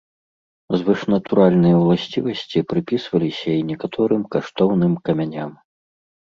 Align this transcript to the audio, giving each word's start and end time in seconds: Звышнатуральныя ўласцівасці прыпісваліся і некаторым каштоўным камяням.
Звышнатуральныя 0.79 1.75
ўласцівасці 1.81 2.65
прыпісваліся 2.73 3.49
і 3.61 3.69
некаторым 3.71 4.27
каштоўным 4.35 4.93
камяням. 5.07 5.51